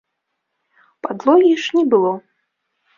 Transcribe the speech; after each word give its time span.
Падлогі 1.07 1.53
ж 1.67 1.79
не 1.79 1.87
было. 1.95 2.11